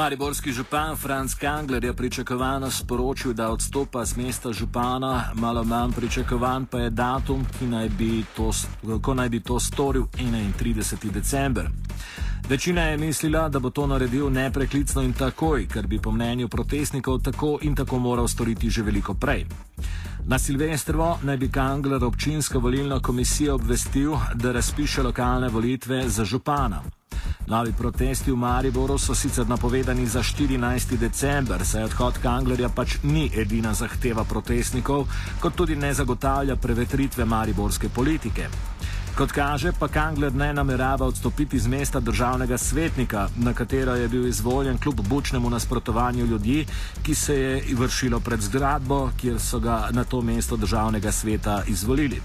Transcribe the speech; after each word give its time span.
Mariborski 0.00 0.52
župan 0.52 0.96
Franz 0.96 1.34
Kangler 1.34 1.84
je 1.84 1.92
pričakovano 1.92 2.70
sporočil, 2.70 3.32
da 3.32 3.50
odstopa 3.50 4.04
z 4.04 4.16
mesta 4.16 4.52
župana, 4.52 5.24
malo 5.34 5.64
manj 5.64 5.92
pričakovan 5.92 6.66
pa 6.66 6.78
je 6.78 6.90
datum, 6.90 7.46
naj 7.60 7.90
to, 8.36 8.50
ko 9.02 9.14
naj 9.14 9.28
bi 9.28 9.40
to 9.40 9.60
storil 9.60 10.02
31. 10.02 11.12
december. 11.12 11.68
Večina 12.48 12.82
je 12.82 12.96
mislila, 12.96 13.48
da 13.48 13.58
bo 13.58 13.70
to 13.70 13.86
naredil 13.86 14.30
nepreklicno 14.30 15.02
in 15.02 15.12
takoj, 15.12 15.66
ker 15.68 15.86
bi 15.86 15.98
po 15.98 16.12
mnenju 16.12 16.48
protestnikov 16.48 17.20
tako 17.22 17.58
in 17.62 17.74
tako 17.74 17.98
moral 17.98 18.28
storiti 18.28 18.70
že 18.70 18.82
veliko 18.82 19.14
prej. 19.14 19.44
Na 20.26 20.38
Silvestrovo 20.38 21.18
naj 21.22 21.36
bi 21.36 21.50
Kangler 21.50 22.04
občinsko 22.04 22.58
volilno 22.58 23.00
komisijo 23.00 23.54
obvestil, 23.54 24.16
da 24.34 24.52
razpiše 24.52 25.02
lokalne 25.02 25.48
volitve 25.48 26.08
za 26.08 26.24
župana. 26.24 26.99
Novi 27.50 27.72
protesti 27.72 28.30
v 28.30 28.36
Mariboru 28.36 28.94
so 28.98 29.10
sicer 29.14 29.48
napovedani 29.48 30.06
za 30.06 30.22
14. 30.22 30.94
december, 30.96 31.64
saj 31.66 31.82
odhod 31.82 32.20
Kanglerja 32.22 32.68
pač 32.70 33.00
ni 33.02 33.24
edina 33.26 33.72
zahteva 33.74 34.22
protestnikov, 34.24 35.08
kot 35.42 35.56
tudi 35.58 35.74
ne 35.74 35.90
zagotavlja 35.90 36.54
prevetritve 36.56 37.24
mariborske 37.26 37.88
politike. 37.88 38.46
Kot 39.18 39.34
kaže, 39.34 39.72
pa 39.74 39.88
Kangler 39.90 40.30
ne 40.30 40.52
namerava 40.54 41.06
odstopiti 41.10 41.58
z 41.58 41.66
mesta 41.66 42.00
državnega 42.00 42.58
svetnika, 42.58 43.26
na 43.36 43.50
katero 43.52 43.96
je 43.98 44.08
bil 44.08 44.26
izvoljen 44.30 44.78
kljub 44.78 45.00
bučnemu 45.08 45.50
nasprotovanju 45.50 46.26
ljudi, 46.26 46.66
ki 47.02 47.14
se 47.14 47.34
je 47.34 47.74
vršilo 47.74 48.20
pred 48.20 48.40
zgradbo, 48.40 49.10
kjer 49.20 49.40
so 49.40 49.58
ga 49.58 49.88
na 49.90 50.04
to 50.04 50.22
mesto 50.22 50.56
državnega 50.56 51.12
sveta 51.12 51.64
izvolili. 51.66 52.22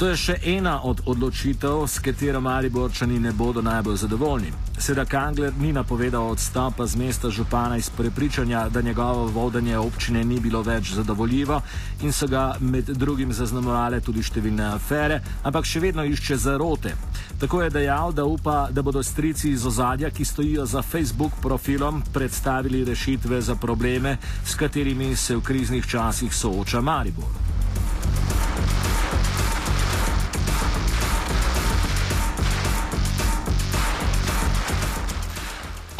To 0.00 0.06
je 0.08 0.16
še 0.16 0.34
ena 0.48 0.78
od 0.88 1.02
odločitev, 1.12 1.82
s 1.84 2.00
katero 2.00 2.40
Mariborčani 2.40 3.18
ne 3.20 3.34
bodo 3.36 3.60
najbolj 3.60 3.98
zadovoljni. 4.00 4.52
Seveda 4.78 5.04
Kangler 5.04 5.52
ni 5.60 5.74
napovedal 5.76 6.30
odstopa 6.32 6.86
z 6.88 6.96
mesta 6.96 7.28
župana 7.30 7.76
iz 7.76 7.90
prepričanja, 7.90 8.62
da 8.72 8.80
njegovo 8.80 9.26
vodenje 9.26 9.76
občine 9.78 10.24
ni 10.24 10.40
bilo 10.40 10.62
več 10.62 10.94
zadovoljivo 10.96 11.60
in 12.00 12.16
so 12.16 12.26
ga 12.26 12.56
med 12.60 12.88
drugim 12.96 13.32
zaznamovale 13.32 14.00
tudi 14.00 14.24
številne 14.24 14.70
afere, 14.70 15.20
ampak 15.44 15.68
še 15.68 15.84
vedno 15.84 16.08
išče 16.08 16.40
zarote. 16.46 16.94
Tako 17.36 17.62
je 17.66 17.76
dejal, 17.76 18.16
da 18.16 18.24
upa, 18.24 18.70
da 18.72 18.80
bodo 18.80 19.04
strici 19.04 19.52
iz 19.52 19.68
ozadja, 19.68 20.08
ki 20.08 20.24
stojijo 20.24 20.64
za 20.64 20.80
Facebook 20.80 21.36
profilom, 21.44 22.00
predstavili 22.08 22.86
rešitve 22.88 23.44
za 23.44 23.60
probleme, 23.60 24.16
s 24.48 24.56
katerimi 24.56 25.12
se 25.12 25.36
v 25.36 25.44
kriznih 25.44 25.84
časih 25.84 26.32
sooča 26.32 26.80
Maribor. 26.80 27.49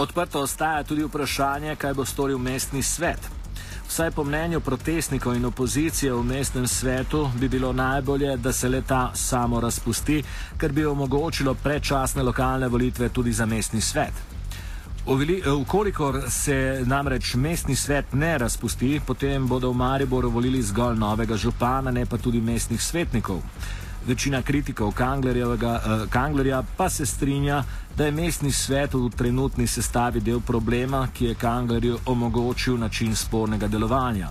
Odprto 0.00 0.40
ostaja 0.40 0.82
tudi 0.82 1.04
vprašanje, 1.04 1.74
kaj 1.76 1.94
bo 1.94 2.04
storil 2.04 2.38
mestni 2.38 2.82
svet. 2.82 3.20
Vsaj 3.88 4.10
po 4.10 4.24
mnenju 4.24 4.60
protestnikov 4.60 5.34
in 5.36 5.44
opozicije 5.44 6.12
v 6.12 6.22
mestnem 6.24 6.68
svetu 6.68 7.28
bi 7.40 7.48
bilo 7.48 7.72
najbolje, 7.72 8.36
da 8.36 8.52
se 8.52 8.68
leta 8.68 9.10
samo 9.14 9.60
razpusti, 9.60 10.22
ker 10.56 10.72
bi 10.72 10.86
omogočilo 10.86 11.54
predčasne 11.54 12.22
lokalne 12.22 12.68
volitve 12.68 13.08
tudi 13.08 13.32
za 13.32 13.46
mestni 13.46 13.80
svet. 13.80 14.12
Ukolikor 15.60 16.22
se 16.28 16.82
namreč 16.86 17.34
mestni 17.34 17.76
svet 17.76 18.12
ne 18.12 18.38
razpusti, 18.38 19.00
potem 19.06 19.48
bodo 19.48 19.70
v 19.70 19.76
Mariboru 19.76 20.30
volili 20.30 20.62
zgolj 20.62 20.96
novega 20.96 21.36
župana, 21.36 21.90
ne 21.90 22.06
pa 22.06 22.18
tudi 22.18 22.40
mestnih 22.40 22.82
svetnikov. 22.82 23.42
Večina 24.06 24.42
kritikov 24.42 24.88
eh, 24.88 26.06
Kanglerja 26.10 26.62
pa 26.76 26.88
se 26.90 27.06
strinja, 27.06 27.64
da 27.96 28.04
je 28.04 28.12
mestni 28.12 28.52
svet 28.52 28.94
v 28.94 29.10
trenutni 29.16 29.66
sestavi 29.66 30.20
del 30.20 30.40
problema, 30.40 31.08
ki 31.14 31.24
je 31.24 31.34
Kanglerju 31.34 31.98
omogočil 32.06 32.78
način 32.78 33.16
spornega 33.16 33.68
delovanja. 33.68 34.30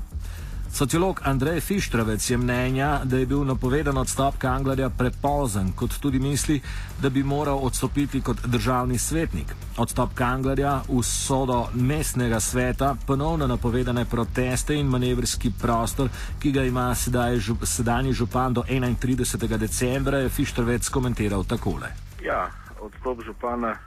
Sociolog 0.71 1.21
Andrej 1.23 1.59
Fištravec 1.59 2.29
je 2.29 2.37
mnenja, 2.37 2.99
da 3.03 3.17
je 3.17 3.25
bil 3.25 3.43
napovedan 3.43 3.97
odstop 3.97 4.37
Kanglerja 4.37 4.89
prepozen, 4.89 5.71
kot 5.75 5.99
tudi 6.01 6.19
misli, 6.19 6.61
da 7.01 7.09
bi 7.09 7.23
moral 7.23 7.59
odstopiti 7.63 8.21
kot 8.21 8.37
državni 8.45 8.97
svetnik. 8.97 9.45
Odstop 9.77 10.09
Kanglerja 10.15 10.81
v 10.89 11.03
sodo 11.03 11.67
mestnega 11.73 12.39
sveta, 12.39 12.95
ponovno 13.07 13.47
napovedane 13.47 14.05
proteste 14.05 14.75
in 14.75 14.87
manevrski 14.87 15.51
prostor, 15.61 16.09
ki 16.39 16.51
ga 16.51 16.63
ima 16.63 16.95
sedaj 16.95 17.37
žup, 17.37 17.65
sedanji 17.65 18.13
župan 18.13 18.53
do 18.53 18.61
31. 18.61 19.57
decembra, 19.57 20.17
je 20.17 20.29
Fištravec 20.29 20.89
komentiral 20.89 21.43
takole. 21.43 21.87
Ja, 22.23 22.51
odstop 22.81 23.23
župana 23.25 23.77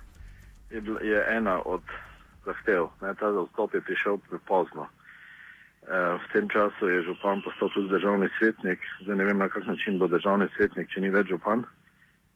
je, 0.70 0.82
je 1.02 1.26
ena 1.36 1.60
od 1.64 1.82
zahtev. 2.44 2.88
Ne, 3.02 3.14
ta 3.14 3.26
odstop 3.26 3.74
je 3.74 3.80
prišel 3.80 4.18
prepozno. 4.18 4.86
Eh, 5.82 6.14
v 6.14 6.26
tem 6.32 6.46
času 6.46 6.86
je 6.86 7.02
župan 7.02 7.42
postal 7.42 7.66
tudi 7.74 7.90
državni 7.90 8.28
svetnik. 8.38 8.78
Zdaj 9.02 9.16
ne 9.16 9.24
vem, 9.24 9.38
na 9.38 9.48
kak 9.48 9.66
način 9.66 9.98
bo 9.98 10.06
državni 10.06 10.46
svetnik, 10.54 10.86
če 10.94 11.00
ni 11.02 11.10
več 11.10 11.26
župan, 11.34 11.64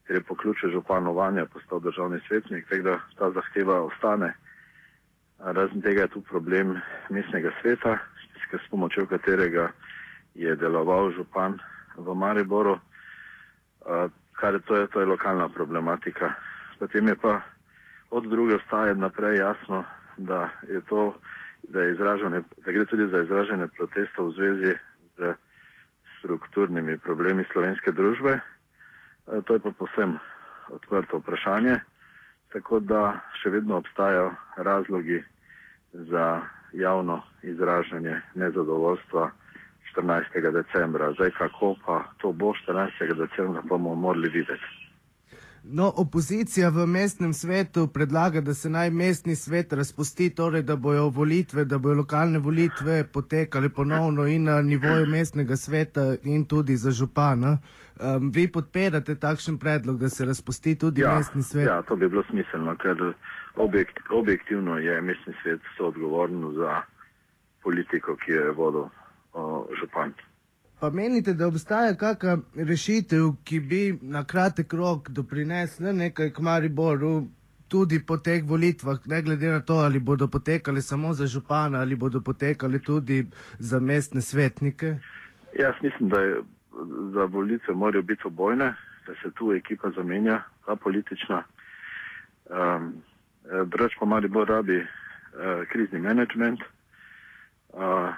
ker 0.07 0.19
je 0.19 0.27
po 0.27 0.34
ključu 0.34 0.71
županovanja 0.75 1.47
postal 1.47 1.79
državni 1.81 2.19
svetnik, 2.27 2.67
tako 2.67 2.83
da 2.83 2.97
ta 3.19 3.31
zahteva 3.31 3.79
ostane. 3.87 4.35
Razen 5.39 5.83
tega 5.83 6.09
je 6.09 6.15
tu 6.19 6.21
problem 6.27 6.81
mestnega 7.11 7.53
sveta, 7.62 7.99
s 8.51 8.71
pomočjo 8.71 9.06
katerega 9.06 9.71
je 10.35 10.56
deloval 10.56 11.12
župan 11.15 11.59
v 11.97 12.15
Mariboru, 12.15 12.79
kar 14.33 14.55
je 14.55 14.61
to, 14.67 14.77
je, 14.77 14.87
to 14.87 15.01
je 15.01 15.06
lokalna 15.06 15.49
problematika. 15.49 16.35
Potem 16.79 17.09
je 17.09 17.15
pa 17.15 17.41
od 18.11 18.27
druge 18.27 18.59
ostaje 18.59 18.95
naprej 18.95 19.39
jasno, 19.39 19.85
da 20.17 20.49
je 20.69 20.81
to 20.89 21.15
da, 21.69 21.81
da 22.65 22.72
gre 22.72 22.84
tudi 22.84 23.09
za 23.10 23.22
izražanje 23.22 23.66
protestov 23.77 24.28
v 24.28 24.32
zvezi 24.32 24.72
z 25.19 25.34
strukturnimi 26.19 26.99
problemi 26.99 27.44
slovenske 27.53 27.93
družbe. 27.93 28.38
E, 28.38 29.43
to 29.44 29.54
je 29.54 29.60
pa 29.60 29.71
posem 29.71 30.19
odprto 30.71 31.19
vprašanje, 31.19 31.81
tako 32.53 32.81
da 32.81 33.21
še 33.43 33.50
vedno 33.50 33.78
obstajajo 33.82 34.32
razlogi 34.56 35.22
za 35.93 36.43
javno 36.72 37.22
izražanje 37.43 38.21
nezadovoljstva 38.34 39.31
14. 39.94 40.50
decembra. 40.53 41.12
Zdaj, 41.12 41.31
kako 41.31 41.76
pa 41.87 42.05
to 42.19 42.32
bo 42.32 42.53
14. 42.66 43.15
decembra, 43.15 43.62
bomo 43.62 43.94
morali 43.94 44.28
videti. 44.28 44.86
No, 45.69 45.93
opozicija 45.97 46.69
v 46.69 46.87
mestnem 46.87 47.32
svetu 47.32 47.88
predlaga, 47.88 48.41
da 48.41 48.54
se 48.54 48.71
naj 48.71 48.91
mestni 48.91 49.34
svet 49.37 49.72
razpusti, 49.72 50.28
torej 50.31 50.62
da 50.62 50.77
bojo 50.77 51.09
volitve, 51.09 51.65
da 51.65 51.78
bojo 51.78 51.94
lokalne 51.94 52.38
volitve 52.38 53.04
potekale 53.12 53.69
ponovno 53.69 54.26
in 54.26 54.44
na 54.44 54.62
nivoju 54.62 55.06
mestnega 55.06 55.56
sveta 55.56 56.15
in 56.22 56.44
tudi 56.44 56.76
za 56.76 56.91
župana. 56.91 57.59
Um, 58.00 58.31
vi 58.34 58.47
podpirate 58.53 59.15
takšen 59.15 59.59
predlog, 59.59 59.99
da 59.99 60.09
se 60.09 60.25
razpusti 60.25 60.78
tudi 60.78 61.00
ja, 61.00 61.16
mestni 61.16 61.43
svet? 61.43 61.66
Ja, 61.66 61.82
to 61.82 61.97
bi 61.97 62.09
bilo 62.09 62.22
smiselno, 62.31 62.76
ker 62.76 63.12
objekt, 63.56 63.99
objektivno 64.10 64.78
je 64.78 65.00
mestni 65.03 65.34
svet 65.43 65.60
soodgovoren 65.76 66.55
za 66.55 66.82
politiko, 67.62 68.16
ki 68.16 68.32
je 68.32 68.50
vodil 68.50 68.87
župan. 69.81 70.12
Pa 70.81 70.91
menite, 70.91 71.32
da 71.34 71.47
obstaja 71.48 71.94
kakšna 71.97 72.38
rešitev, 72.54 73.31
ki 73.44 73.60
bi 73.60 73.98
na 74.03 74.25
kratek 74.25 74.72
rok 74.72 75.09
doprinesla 75.09 75.92
nekaj 75.92 76.31
k 76.37 76.42
Mariboru, 76.44 77.22
tudi 77.69 77.98
po 78.06 78.16
teh 78.16 78.44
volitvah, 78.44 78.98
ne 79.06 79.22
glede 79.22 79.48
na 79.50 79.60
to, 79.60 79.75
ali 79.75 79.98
bodo 79.98 80.28
potekali 80.28 80.82
samo 80.82 81.14
za 81.14 81.26
župana 81.26 81.81
ali 81.81 81.97
bodo 81.97 82.20
potekali 82.20 82.82
tudi 82.82 83.26
za 83.59 83.81
mestne 83.81 84.20
svetnike? 84.20 84.97
Jaz 85.59 85.75
mislim, 85.82 86.08
da 86.08 86.20
je, 86.20 86.43
za 87.14 87.25
volitve 87.25 87.75
morajo 87.75 88.02
biti 88.02 88.22
obojne, 88.25 88.75
da 89.06 89.14
se 89.22 89.31
tu 89.34 89.52
ekipa 89.52 89.90
zamenja, 89.90 90.43
ta 90.67 90.76
politična. 90.76 91.43
Um, 92.50 92.94
Drugač 93.67 93.93
pa 93.99 94.06
Maribor 94.06 94.49
rabi 94.49 94.76
uh, 94.76 94.87
krizni 95.72 96.00
menedžment, 96.00 96.61
uh, 97.72 98.11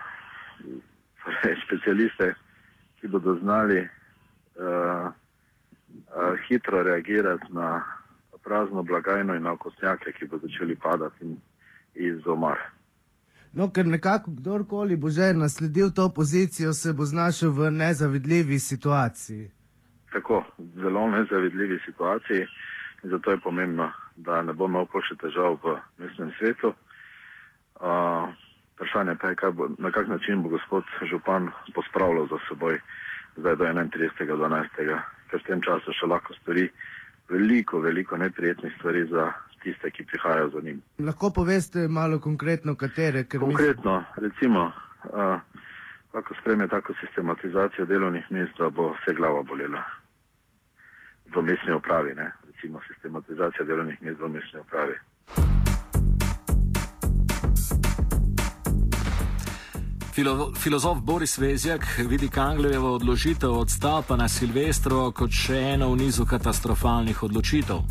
specialiste, 1.66 2.34
ki 3.00 3.08
bodo 3.08 3.34
znali 3.34 3.80
uh, 3.80 5.06
uh, 5.06 6.38
hitro 6.48 6.82
reagirati 6.82 7.52
na 7.52 7.84
prazno 8.44 8.82
blagajno 8.82 9.34
in 9.34 9.42
na 9.42 9.52
okostnjake, 9.52 10.12
ki 10.12 10.26
bodo 10.26 10.46
začeli 10.46 10.76
padati 10.76 11.24
in, 11.24 11.36
iz 11.94 12.26
omar. 12.26 12.58
No, 13.52 13.70
ker 13.72 13.86
nekako 13.86 14.30
kdorkoli 14.30 14.96
bo 14.96 15.10
že 15.10 15.32
nasledil 15.32 15.90
to 15.90 16.08
pozicijo, 16.08 16.72
se 16.72 16.92
bo 16.92 17.04
znašel 17.04 17.50
v 17.50 17.70
nezavidljivi 17.70 18.58
situaciji. 18.58 19.50
Tako, 20.12 20.44
zelo 20.74 21.08
nezavidljivi 21.10 21.78
situaciji. 21.86 22.46
Zato 23.02 23.30
je 23.30 23.40
pomembno, 23.40 23.92
da 24.16 24.42
ne 24.42 24.52
bomo 24.52 24.82
imeli 24.82 25.06
še 25.08 25.16
težav 25.20 25.58
v 25.62 25.76
mestnem 25.98 26.32
svetu. 26.38 26.72
Uh, 27.80 28.32
Vprašanje 28.78 29.16
pa 29.18 29.28
je, 29.28 29.50
bo, 29.52 29.68
na 29.78 29.90
kak 29.90 30.06
način 30.08 30.42
bo 30.42 30.48
gospod 30.48 30.84
župan 31.10 31.50
pospravljal 31.74 32.28
za 32.30 32.38
seboj 32.48 32.78
zdaj 33.36 33.56
do 33.56 33.64
31.12., 33.64 34.68
ker 35.30 35.40
v 35.40 35.46
tem 35.46 35.60
času 35.62 35.92
še 35.92 36.06
lahko 36.06 36.34
stori 36.38 36.68
veliko, 37.28 37.80
veliko 37.82 38.16
neprijetnih 38.16 38.72
stvari 38.78 39.04
za 39.10 39.32
tiste, 39.62 39.90
ki 39.90 40.06
prihajajo 40.06 40.50
za 40.54 40.60
njim. 40.60 40.80
Lahko 40.98 41.30
poveste 41.34 41.88
malo 41.88 42.20
konkretno, 42.20 42.74
katere? 42.74 43.24
Konkretno, 43.24 43.98
mislim... 43.98 44.30
recimo, 44.30 44.72
kako 46.12 46.34
spreme 46.40 46.68
tako 46.68 46.94
sistematizacijo 47.00 47.86
delovnih 47.86 48.30
mest, 48.30 48.58
da 48.58 48.70
bo 48.70 48.94
vse 48.94 49.14
glava 49.14 49.42
bolela 49.42 49.82
v 51.34 51.42
mestni 51.42 51.74
upravi, 51.74 52.14
ne? 52.14 52.32
recimo 52.46 52.80
sistematizacija 52.88 53.64
delovnih 53.64 54.02
mest 54.02 54.20
v 54.20 54.28
mestni 54.28 54.60
upravi. 54.60 54.96
Filo, 60.18 60.52
filozof 60.54 60.98
Boris 61.02 61.38
Vezjak 61.38 61.82
vidi 62.10 62.28
Kanglerjevo 62.28 62.88
odložitev 62.94 63.50
odstopa 63.50 64.16
na 64.16 64.26
Silvestro 64.28 65.12
kot 65.14 65.30
še 65.30 65.58
eno 65.74 65.92
v 65.92 65.98
nizu 66.00 66.24
katastrofalnih 66.26 67.20
odločitev. 67.22 67.84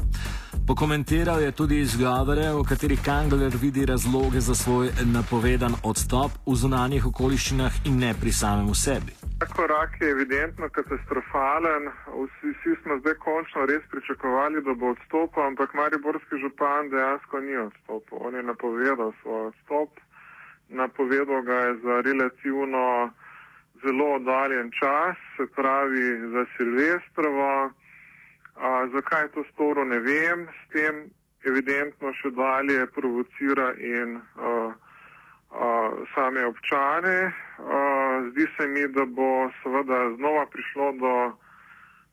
Pokomentiral 0.67 1.39
je 1.39 1.53
tudi 1.55 1.77
izgovore, 1.79 2.49
v 2.51 2.65
katerih 2.67 2.99
Kangler 3.05 3.55
vidi 3.61 3.85
razloge 3.87 4.41
za 4.43 4.55
svoj 4.59 4.91
napovedan 5.13 5.77
odstop 5.87 6.35
v 6.43 6.55
zunanjih 6.63 7.07
okoliščinah 7.07 7.77
in 7.87 7.95
ne 8.03 8.11
pri 8.11 8.33
samem 8.35 8.75
sebi. 8.75 9.15
Ta 9.39 9.47
korak 9.47 9.95
je 10.01 10.09
evidentno 10.11 10.67
katastrofalen. 10.79 11.87
Vsi, 12.11 12.51
vsi 12.57 12.75
smo 12.81 12.99
zdaj 13.05 13.15
končno 13.23 13.63
res 13.71 13.87
pričakovali, 13.93 14.65
da 14.67 14.75
bo 14.75 14.91
odstopil, 14.97 15.47
ampak 15.47 15.71
Mariborski 15.79 16.43
župan 16.43 16.91
dejansko 16.91 17.39
ni 17.39 17.55
odstopil. 17.55 18.19
On 18.19 18.35
je 18.35 18.43
napovedal 18.43 19.15
svoj 19.21 19.47
odstop 19.53 19.95
napovedal 20.69 21.41
ga 21.41 21.53
je 21.53 21.73
za 21.83 22.01
relativno 22.01 23.11
zelo 23.83 24.15
oddaljen 24.15 24.71
čas, 24.71 25.17
se 25.37 25.45
pravi 25.55 26.29
za 26.31 26.45
Silvestrovo. 26.57 27.71
A, 28.55 28.87
zakaj 28.93 29.21
je 29.23 29.31
to 29.31 29.43
storil, 29.53 29.85
ne 29.85 29.99
vem. 29.99 30.47
S 30.47 30.71
tem 30.73 30.95
evidentno 31.45 32.13
še 32.13 32.31
dalje 32.33 32.87
provocira 32.95 33.73
in 33.77 34.17
a, 34.17 34.53
a, 35.51 35.91
same 36.15 36.45
občane. 36.45 37.17
A, 37.59 37.81
zdi 38.31 38.47
se 38.57 38.67
mi, 38.67 38.87
da 38.87 39.05
bo 39.05 39.49
seveda 39.63 39.99
znova 40.17 40.45
prišlo 40.45 40.91
do 40.91 41.13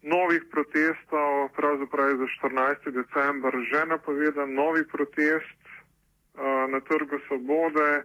novih 0.04 0.44
protestov, 0.52 1.48
pravzaprav 1.56 2.16
za 2.20 2.28
14. 2.44 2.92
december 2.92 3.56
že 3.72 3.86
napovedan 3.88 4.52
novi 4.52 4.84
protest 4.84 5.60
a, 6.36 6.66
na 6.68 6.80
Trgu 6.80 7.18
Svobode 7.28 8.04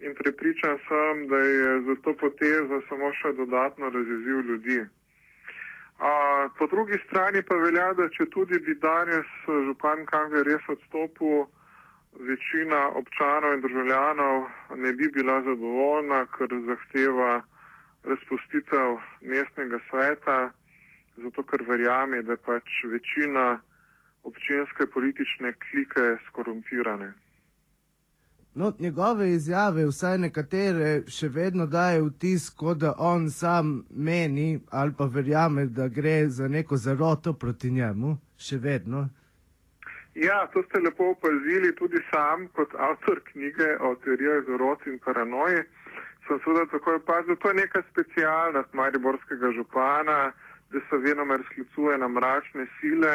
in 0.00 0.14
prepričan 0.14 0.78
sem, 0.88 1.28
da 1.28 1.36
je 1.36 1.80
za 1.82 1.94
to 2.04 2.14
potezo 2.14 2.80
samo 2.88 3.12
še 3.12 3.32
dodatno 3.32 3.90
razjezil 3.90 4.40
ljudi. 4.50 4.80
A, 6.00 6.12
po 6.58 6.66
drugi 6.66 6.98
strani 7.06 7.42
pa 7.42 7.56
velja, 7.60 7.92
da 7.92 8.08
če 8.08 8.26
tudi 8.32 8.58
bi 8.64 8.74
danes 8.80 9.28
župan 9.46 10.06
Kangler 10.08 10.46
res 10.48 10.68
odstopil, 10.68 11.44
večina 12.18 12.88
občanov 13.00 13.54
in 13.54 13.60
državljanov 13.60 14.48
ne 14.76 14.92
bi 14.92 15.08
bila 15.14 15.42
zadovoljna, 15.42 16.26
ker 16.36 16.48
zahteva 16.66 17.42
razpustitev 18.04 18.96
mestnega 19.20 19.78
sveta, 19.90 20.38
zato 21.16 21.42
ker 21.42 21.62
verjame, 21.68 22.22
da 22.22 22.36
pač 22.36 22.84
večina 22.84 23.60
občinske 24.24 24.86
politične 24.86 25.52
klike 25.52 26.16
skorumpirane. 26.28 27.12
No, 28.54 28.72
njegove 28.78 29.30
izjave, 29.30 29.84
vsaj 29.86 30.16
nekatere, 30.18 30.88
še 31.06 31.28
vedno 31.28 31.66
daje 31.70 32.00
vtis, 32.02 32.48
kot 32.50 32.80
da 32.82 32.94
on 32.98 33.28
sam 33.30 33.84
meni 33.90 34.60
ali 34.70 34.92
pa 34.98 35.06
verjame, 35.06 35.66
da 35.66 35.86
gre 35.88 36.28
za 36.28 36.48
neko 36.48 36.76
zaroto 36.76 37.32
proti 37.32 37.70
njemu, 37.70 38.16
še 38.36 38.58
vedno. 38.58 39.06
Ja, 40.14 40.46
to 40.52 40.62
ste 40.62 40.80
lepo 40.82 41.12
opazili 41.14 41.70
tudi 41.78 42.02
sam, 42.10 42.48
kot 42.58 42.74
avtor 42.74 43.20
knjige 43.30 43.76
o 43.80 43.94
teorijah 44.04 44.42
zarot 44.48 44.86
in 44.86 44.98
paranoji. 44.98 45.62
Sem 46.26 46.40
seveda 46.42 46.66
takoj 46.74 46.98
opazil, 46.98 47.36
to 47.36 47.54
je 47.54 47.60
neka 47.62 47.82
specialnost 47.92 48.74
mariborskega 48.74 49.52
župana, 49.54 50.32
da 50.74 50.82
se 50.88 50.98
venomer 51.06 51.46
sklicuje 51.52 51.98
na 51.98 52.08
mračne 52.08 52.66
sile 52.80 53.14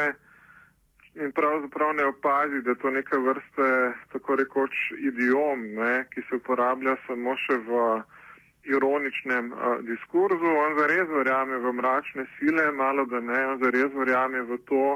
in 1.24 1.32
pravzaprav 1.32 1.94
ne 1.94 2.04
opazi, 2.04 2.60
da 2.62 2.70
je 2.70 2.78
to 2.82 2.90
neka 2.90 3.18
vrste 3.18 3.92
tako 4.12 4.36
rekoč 4.36 4.74
idiom, 4.98 5.62
ne, 5.74 6.04
ki 6.10 6.22
se 6.28 6.36
uporablja 6.36 6.96
samo 7.06 7.36
še 7.36 7.56
v 7.68 7.80
ironičnem 8.66 9.52
uh, 9.52 9.78
diskurzu. 9.86 10.52
On 10.64 10.76
zares 10.78 11.08
verjame 11.08 11.58
v 11.62 11.72
mračne 11.72 12.26
sile, 12.36 12.70
malo 12.72 13.06
da 13.06 13.20
ne, 13.20 13.40
on 13.52 13.62
zares 13.62 13.94
verjame 13.94 14.42
v 14.42 14.58
to, 14.68 14.86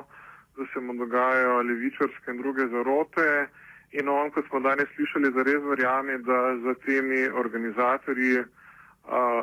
da 0.59 0.67
se 0.73 0.81
mu 0.81 0.95
dogajajo 0.99 1.63
levičarske 1.63 2.31
in 2.31 2.43
druge 2.43 2.69
zarote. 2.69 3.49
In 3.93 4.09
on, 4.09 4.31
kot 4.31 4.47
smo 4.49 4.61
danes 4.61 4.91
slišali, 4.95 5.33
zares 5.35 5.63
verjame, 5.73 6.19
da 6.19 6.41
za 6.65 6.75
temi 6.85 7.27
organizatorji 7.29 8.39
uh, 8.41 8.47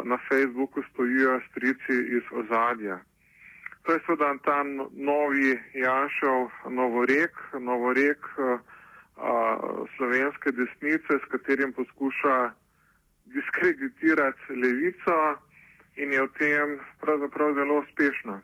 na 0.04 0.18
Facebooku 0.30 0.84
stojijo 0.92 1.40
strici 1.50 2.02
iz 2.20 2.24
ozadja. 2.32 3.00
To 3.88 3.94
je 3.94 4.00
seveda 4.06 4.36
ta 4.44 4.64
novi 4.92 5.60
Janšov 5.74 6.52
novorek, 6.70 7.32
novorek 7.60 8.20
a, 8.36 8.58
slovenske 9.96 10.52
desnice, 10.52 11.12
s 11.24 11.26
katerim 11.32 11.72
poskuša 11.74 12.52
diskreditirati 13.26 14.60
levico 14.64 15.20
in 15.96 16.12
je 16.12 16.22
v 16.22 16.30
tem 16.40 16.80
pravzaprav 17.00 17.54
zelo 17.56 17.80
uspešna. 17.80 18.36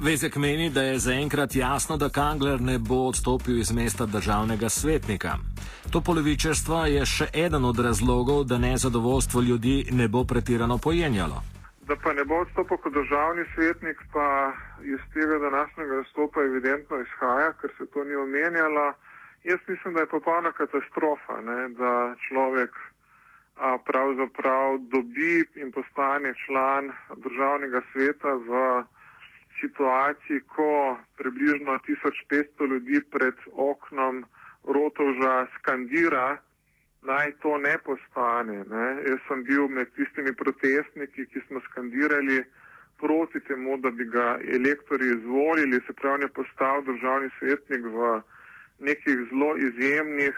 Vezek 0.00 0.36
meni, 0.36 0.70
da 0.70 0.82
je 0.82 0.98
zaenkrat 0.98 1.56
jasno, 1.56 1.96
da 1.96 2.08
Kangler 2.08 2.60
ne 2.60 2.78
bo 2.78 3.08
odstopil 3.08 3.58
iz 3.58 3.72
mesta 3.72 4.06
državnega 4.06 4.68
svetnika. 4.68 5.38
To 5.92 6.00
polovičarstvo 6.04 6.78
je 6.92 7.04
še 7.08 7.26
eden 7.32 7.64
od 7.64 7.78
razlogov, 7.80 8.42
da 8.44 8.58
nezadovoljstvo 8.60 9.40
ljudi 9.40 9.76
ne 10.00 10.08
bo 10.08 10.20
pretirano 10.24 10.76
pojenjalo. 10.86 11.40
Da 11.88 11.96
pa 11.96 12.12
ne 12.12 12.24
bo 12.28 12.42
odstopil 12.44 12.76
kot 12.76 12.92
državni 12.92 13.44
svetnik, 13.54 14.02
pa 14.12 14.52
iz 14.84 15.00
tega 15.14 15.38
današnjega 15.46 16.02
nastopa 16.02 16.44
evidentno 16.44 17.00
izhaja, 17.00 17.54
ker 17.60 17.72
se 17.78 17.86
to 17.94 18.04
ni 18.04 18.20
omenjalo. 18.20 18.92
Jaz 19.48 19.64
mislim, 19.68 19.94
da 19.94 20.04
je 20.04 20.12
popolna 20.12 20.52
katastrofa, 20.52 21.40
ne, 21.48 21.58
da 21.80 21.92
človek 22.28 22.76
a, 23.56 23.78
pravzaprav 23.88 24.78
dobi 24.92 25.44
in 25.56 25.72
postane 25.72 26.34
član 26.44 26.92
državnega 27.16 27.80
sveta 27.92 28.36
v 28.48 28.84
situaciji, 29.60 30.44
ko 30.52 30.98
približno 31.16 31.80
1500 31.88 32.68
ljudi 32.72 33.00
pred 33.10 33.34
oknom 33.52 34.26
Rotovža 34.64 35.46
skandira, 35.58 36.36
naj 37.02 37.32
to 37.42 37.58
ne 37.58 37.78
postane. 37.84 38.64
Ne. 38.70 38.86
Jaz 39.08 39.20
sem 39.28 39.44
bil 39.44 39.68
med 39.68 39.92
tistimi 39.96 40.34
protestniki, 40.34 41.26
ki 41.32 41.40
smo 41.46 41.60
skandirali 41.70 42.42
proti 42.98 43.40
temu, 43.40 43.76
da 43.76 43.90
bi 43.90 44.04
ga 44.04 44.38
elektori 44.54 45.06
izvolili, 45.06 45.80
se 45.86 45.92
pravi, 45.92 46.20
ne 46.20 46.28
postal 46.28 46.82
državni 46.82 47.30
svetnik 47.38 47.84
v 47.84 48.20
nekih 48.78 49.18
zelo 49.30 49.56
izjemnih, 49.56 50.36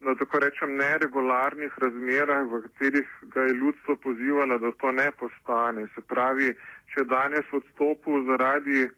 da 0.00 0.14
tako 0.14 0.38
rečem, 0.38 0.76
neregularnih 0.76 1.72
razmerah, 1.84 2.46
v 2.52 2.62
katerih 2.62 3.08
ga 3.34 3.42
je 3.42 3.54
ljudstvo 3.60 3.96
pozivalo, 3.96 4.58
da 4.58 4.72
to 4.72 4.92
ne 4.92 5.10
postane. 5.20 5.86
Se 5.94 6.00
pravi, 6.00 6.54
če 6.94 7.04
danes 7.04 7.52
odstopu 7.52 8.22
zaradi 8.30 8.88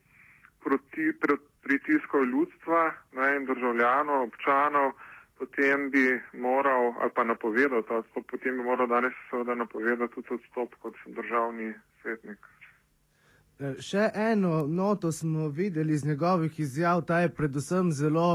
proti, 0.64 1.12
proti 1.20 1.49
pritiskov 1.62 2.24
ljudstva 2.24 2.82
ne, 3.12 3.36
in 3.36 3.44
državljanov, 3.46 4.22
občanov, 4.28 4.92
potem 5.38 5.90
bi 5.90 6.20
moral, 6.32 6.94
ali 7.00 7.10
pa 7.14 7.24
napovedal 7.24 7.82
ta 7.88 8.00
odstop, 8.02 8.24
potem 8.30 8.56
bi 8.56 8.62
moral 8.70 8.88
danes 8.88 9.12
seveda 9.30 9.54
napovedati 9.54 10.14
tudi 10.14 10.34
odstop 10.38 10.74
kot 10.82 10.94
državni 11.06 11.74
svetnik. 12.02 12.38
E, 13.60 13.74
še 13.84 14.06
eno 14.14 14.66
noto 14.66 15.12
smo 15.12 15.48
videli 15.48 15.92
iz 15.92 16.04
njegovih 16.04 16.60
izjav, 16.60 17.02
ta 17.04 17.18
je 17.20 17.28
predvsem 17.28 17.90
zelo 17.92 18.28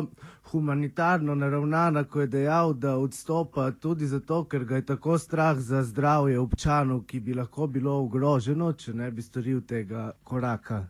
humanitarno 0.52 1.36
naravnana, 1.36 2.04
ko 2.04 2.22
je 2.22 2.28
dejal, 2.28 2.74
da 2.74 2.98
odstopa 2.98 3.72
tudi 3.72 4.06
zato, 4.06 4.44
ker 4.46 4.66
ga 4.66 4.76
je 4.76 4.86
tako 4.86 5.18
strah 5.18 5.58
za 5.58 5.82
zdravje 5.84 6.40
občanov, 6.40 7.06
ki 7.10 7.20
bi 7.20 7.34
lahko 7.34 7.68
bilo 7.68 7.98
ogroženo, 8.04 8.74
če 8.74 8.94
ne 8.94 9.10
bi 9.12 9.26
storil 9.26 9.66
tega 9.66 10.12
koraka. 10.24 10.84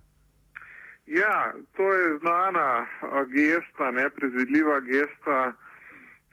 Ja, 1.05 1.53
to 1.77 1.93
je 1.93 2.17
znana 2.17 2.85
gesta, 3.27 3.91
neprezvedljiva 3.91 4.79
gesta 4.79 5.53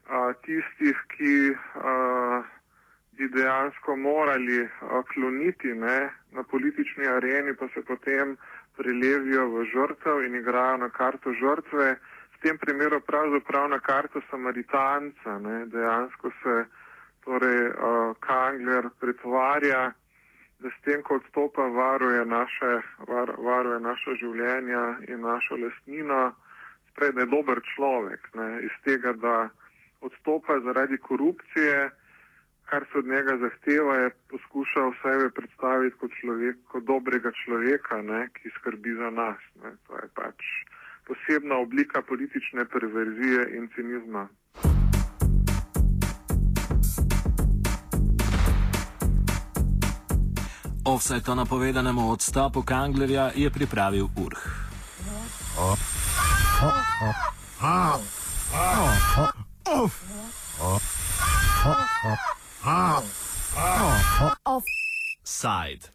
a, 0.09 0.33
tistih, 0.33 0.97
ki 1.09 1.53
a, 1.75 2.43
bi 3.13 3.29
dejansko 3.29 3.97
morali 3.97 4.65
a, 4.65 5.03
kloniti 5.13 5.75
ne, 5.75 6.11
na 6.33 6.43
politični 6.43 7.07
areni, 7.07 7.55
pa 7.55 7.69
se 7.75 7.85
potem 7.85 8.37
prelevijo 8.77 9.49
v 9.49 9.65
žrtev 9.65 10.25
in 10.25 10.35
igrajo 10.41 10.77
na 10.77 10.89
karto 10.89 11.33
žrtve. 11.33 11.97
V 12.33 12.41
tem 12.43 12.59
primeru 12.59 13.01
pravzaprav 13.01 13.69
na 13.69 13.79
karto 13.79 14.21
Samaritanca. 14.31 15.39
Ne, 15.39 15.67
dejansko 15.67 16.33
se 16.43 16.65
torej, 17.25 17.67
a, 17.77 18.15
Kangler 18.21 18.89
pretvarja 19.01 19.93
da 20.63 20.71
s 20.71 20.85
tem, 20.85 21.03
ko 21.03 21.19
odstopa, 21.21 21.67
varuje 21.75 22.25
naše, 22.25 22.73
var, 23.09 23.35
varuje 23.39 23.81
naša 23.81 24.15
življenja 24.21 24.85
in 25.09 25.25
našo 25.27 25.59
lastnino, 25.59 26.23
spred 26.93 27.19
je 27.19 27.27
dober 27.27 27.61
človek, 27.75 28.29
ne, 28.39 28.49
iz 28.69 28.77
tega, 28.85 29.13
da 29.13 29.37
odstopa 30.01 30.61
zaradi 30.65 30.99
korupcije, 30.99 31.91
kar 32.71 32.87
se 32.93 32.99
od 32.99 33.07
njega 33.07 33.37
zahteva, 33.37 33.97
je 33.97 34.11
poskušal 34.31 34.93
sebe 35.03 35.31
predstaviti 35.31 35.97
kot, 36.01 36.15
človek, 36.21 36.57
kot 36.73 36.85
dobrega 36.85 37.33
človeka, 37.45 38.03
ne, 38.03 38.29
ki 38.37 38.55
skrbi 38.59 38.95
za 39.01 39.11
nas. 39.11 39.41
Ne. 39.63 39.75
To 39.87 39.99
je 40.01 40.09
pač 40.15 40.47
posebna 41.07 41.59
oblika 41.59 42.03
politične 42.03 42.65
perverzije 42.65 43.49
in 43.57 43.69
cinizma. 43.75 44.29
Offset 50.85 51.29
o 51.29 51.35
napovedanemu 51.35 52.11
odstopu 52.11 52.63
Kanglerja 52.63 53.31
je 53.35 53.51
pripravil 53.51 54.09
Urh. 54.17 54.39
Offside. 64.45 65.89